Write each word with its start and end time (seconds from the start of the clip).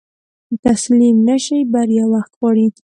تسليم 0.65 1.17
نشې، 1.27 1.59
بريا 1.73 2.03
وخت 2.13 2.31
غواړي. 2.39 2.67